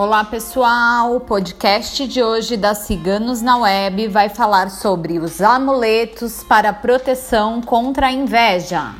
[0.00, 6.44] Olá pessoal, o podcast de hoje da Ciganos na Web vai falar sobre os amuletos
[6.44, 8.94] para proteção contra a inveja.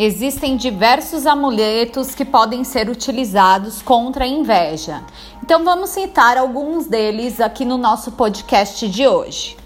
[0.00, 5.02] Existem diversos amuletos que podem ser utilizados contra a inveja.
[5.42, 9.56] Então vamos citar alguns deles aqui no nosso podcast de hoje.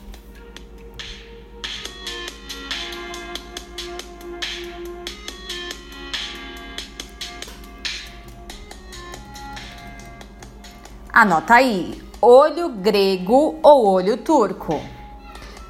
[11.13, 14.81] Anota aí: olho grego ou olho turco,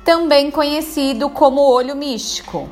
[0.04, 2.68] também conhecido como olho místico.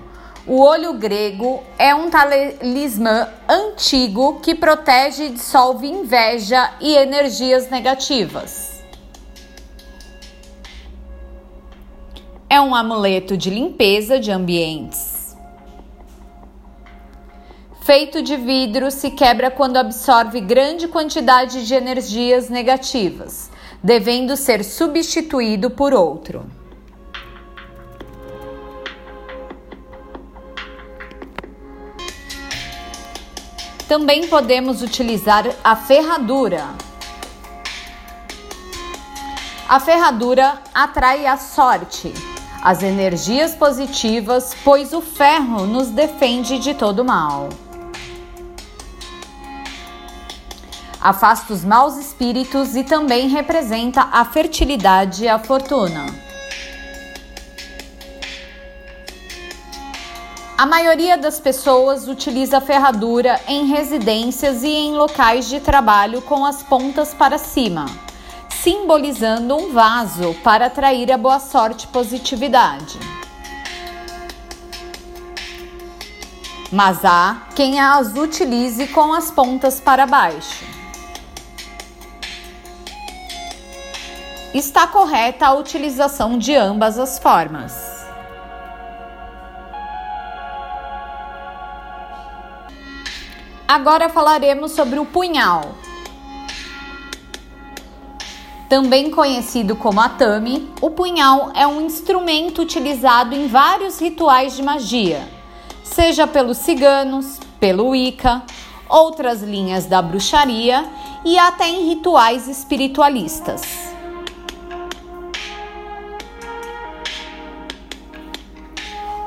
[0.53, 8.83] O olho grego é um talismã antigo que protege e dissolve inveja e energias negativas.
[12.49, 15.37] É um amuleto de limpeza de ambientes.
[17.83, 25.71] Feito de vidro, se quebra quando absorve grande quantidade de energias negativas, devendo ser substituído
[25.71, 26.45] por outro.
[33.91, 36.65] Também podemos utilizar a ferradura.
[39.69, 42.15] A ferradura atrai a sorte,
[42.63, 47.49] as energias positivas, pois o ferro nos defende de todo mal.
[51.01, 56.30] Afasta os maus espíritos e também representa a fertilidade e a fortuna.
[60.61, 66.63] A maioria das pessoas utiliza ferradura em residências e em locais de trabalho com as
[66.63, 67.87] pontas para cima,
[68.51, 72.99] simbolizando um vaso para atrair a boa sorte e positividade.
[76.71, 80.63] Mas há quem as utilize com as pontas para baixo.
[84.53, 87.90] Está correta a utilização de ambas as formas.
[93.71, 95.77] Agora falaremos sobre o punhal.
[98.69, 105.23] Também conhecido como atame, o punhal é um instrumento utilizado em vários rituais de magia,
[105.85, 108.43] seja pelos ciganos, pelo Wicca,
[108.89, 110.85] outras linhas da bruxaria
[111.25, 113.63] e até em rituais espiritualistas.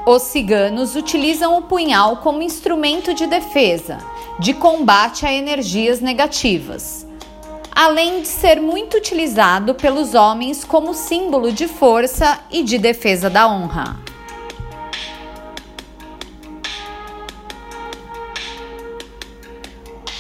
[0.06, 7.06] Os ciganos utilizam o punhal como instrumento de defesa de combate a energias negativas,
[7.72, 13.48] além de ser muito utilizado pelos homens como símbolo de força e de defesa da
[13.48, 13.98] honra.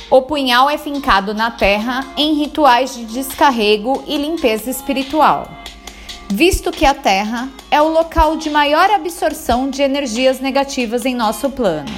[0.09, 5.49] O punhal é fincado na terra em rituais de descarrego e limpeza espiritual,
[6.29, 11.49] visto que a terra é o local de maior absorção de energias negativas em nosso
[11.49, 11.91] plano.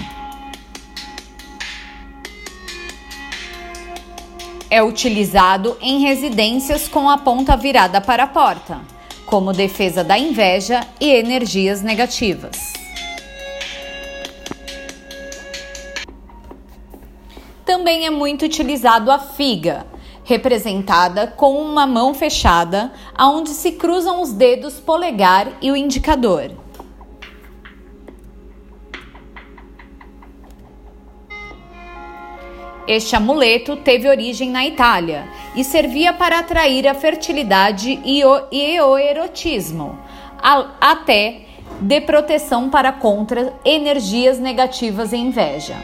[4.70, 8.82] É utilizado em residências com a ponta virada para a porta,
[9.26, 12.74] como defesa da inveja e energias negativas.
[17.66, 19.86] Também é muito utilizado a figa,
[20.24, 26.65] representada com uma mão fechada, aonde se cruzam os dedos polegar e o indicador.
[32.88, 38.80] Este amuleto teve origem na Itália e servia para atrair a fertilidade e o, e
[38.80, 39.98] o erotismo,
[40.38, 41.42] a, até
[41.82, 45.76] de proteção para contra energias negativas e inveja.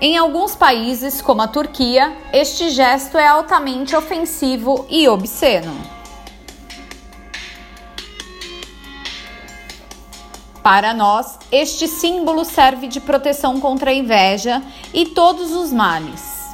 [0.00, 5.97] Em alguns países, como a Turquia, este gesto é altamente ofensivo e obsceno.
[10.70, 14.62] Para nós, este símbolo serve de proteção contra a inveja
[14.92, 16.52] e todos os males.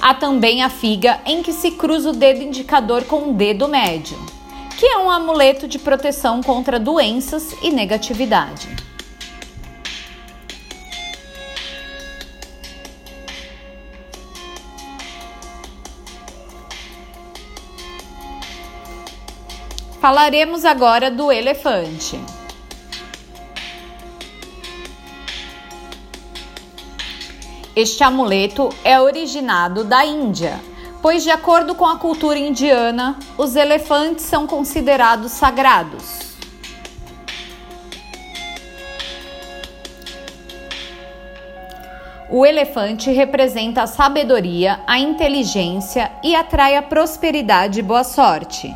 [0.00, 4.16] Há também a figa em que se cruza o dedo indicador com o dedo médio,
[4.78, 8.68] que é um amuleto de proteção contra doenças e negatividade.
[20.00, 22.20] Falaremos agora do elefante.
[27.74, 30.60] Este amuleto é originado da Índia,
[31.00, 36.36] pois, de acordo com a cultura indiana, os elefantes são considerados sagrados.
[42.28, 48.70] O elefante representa a sabedoria, a inteligência e atrai a prosperidade e boa sorte.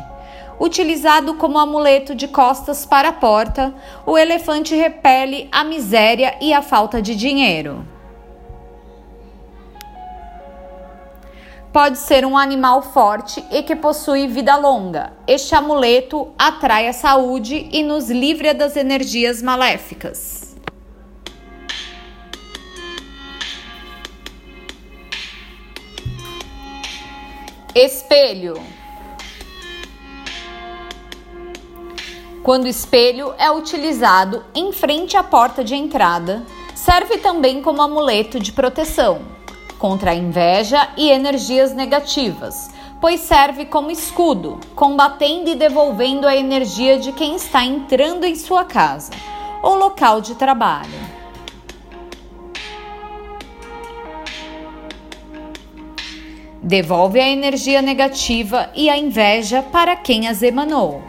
[0.59, 3.71] Utilizado como amuleto de costas para a porta,
[4.07, 7.96] o elefante repele a miséria e a falta de dinheiro.
[11.71, 15.13] Pode ser um animal forte e que possui vida longa.
[15.27, 20.55] Este amuleto atrai a saúde e nos livra das energias maléficas.
[27.75, 28.55] Espelho.
[32.41, 36.43] Quando espelho é utilizado em frente à porta de entrada,
[36.73, 39.36] serve também como amuleto de proteção
[39.77, 42.69] contra a inveja e energias negativas,
[42.99, 48.65] pois serve como escudo, combatendo e devolvendo a energia de quem está entrando em sua
[48.65, 49.11] casa
[49.61, 51.17] ou local de trabalho.
[56.61, 61.01] Devolve a energia negativa e a inveja para quem as emanou.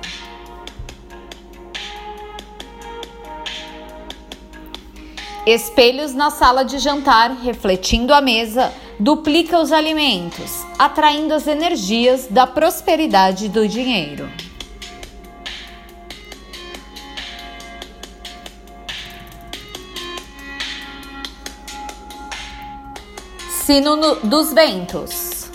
[5.51, 12.47] Espelhos na sala de jantar, refletindo a mesa, duplica os alimentos, atraindo as energias da
[12.47, 14.29] prosperidade do dinheiro.
[23.65, 25.51] Sino no, dos ventos.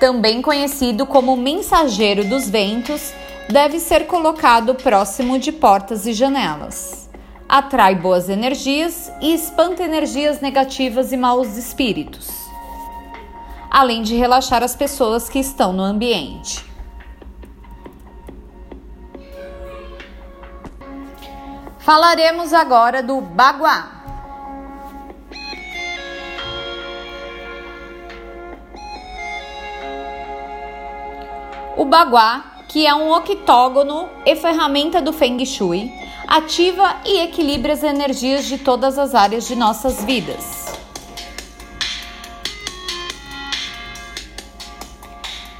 [0.00, 3.12] Também conhecido como mensageiro dos ventos,
[3.52, 7.10] deve ser colocado próximo de portas e janelas.
[7.46, 12.30] Atrai boas energias e espanta energias negativas e maus espíritos,
[13.70, 16.64] além de relaxar as pessoas que estão no ambiente.
[21.80, 24.00] Falaremos agora do baguá.
[31.76, 35.92] O baguá que é um octógono e ferramenta do Feng Shui,
[36.26, 40.72] ativa e equilibra as energias de todas as áreas de nossas vidas.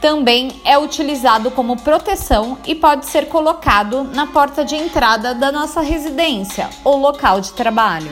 [0.01, 5.83] Também é utilizado como proteção e pode ser colocado na porta de entrada da nossa
[5.83, 8.11] residência ou local de trabalho.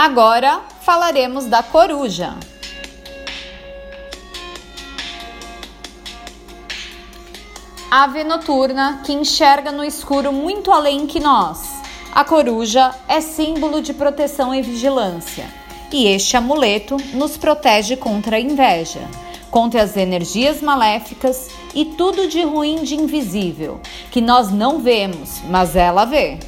[0.00, 2.36] Agora falaremos da coruja.
[7.90, 11.82] Ave noturna que enxerga no escuro muito além que nós.
[12.14, 15.52] A coruja é símbolo de proteção e vigilância,
[15.92, 19.02] e este amuleto nos protege contra a inveja,
[19.50, 23.80] contra as energias maléficas e tudo de ruim de invisível,
[24.12, 26.38] que nós não vemos, mas ela vê.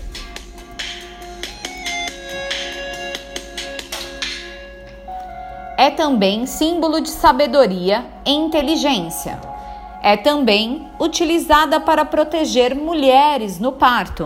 [5.81, 9.41] É também símbolo de sabedoria e inteligência.
[10.03, 14.25] É também utilizada para proteger mulheres no parto.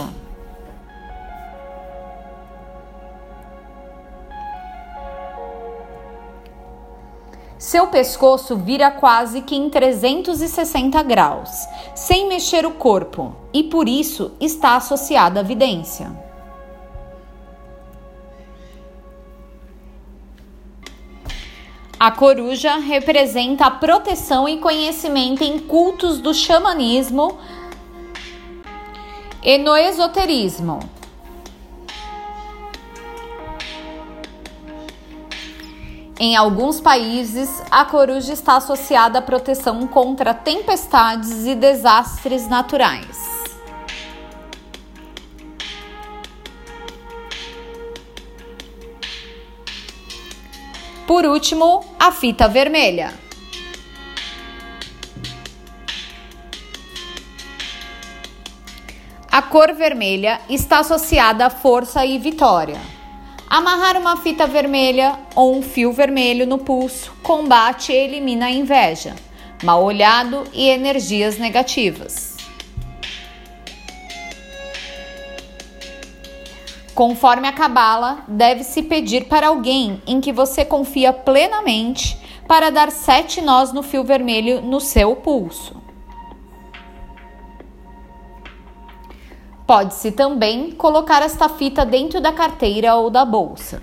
[7.57, 14.33] Seu pescoço vira quase que em 360 graus, sem mexer o corpo, e por isso
[14.41, 16.34] está associada à vidência.
[22.05, 27.39] A coruja representa a proteção e conhecimento em cultos do xamanismo
[29.43, 30.81] e no esoterismo.
[36.21, 43.24] Em alguns países, a coruja está associada à proteção contra tempestades e desastres naturais.
[51.07, 53.13] Por último, a fita vermelha.
[59.31, 62.81] A cor vermelha está associada à força e vitória.
[63.51, 69.15] Amarrar uma fita vermelha ou um fio vermelho no pulso combate e elimina a inveja,
[69.63, 72.34] mal olhado e energias negativas.
[76.95, 83.41] Conforme a cabala, deve-se pedir para alguém em que você confia plenamente para dar sete
[83.41, 85.83] nós no fio vermelho no seu pulso.
[89.67, 93.83] Pode-se também colocar esta fita dentro da carteira ou da bolsa.